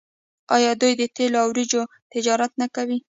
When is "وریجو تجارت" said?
1.51-2.51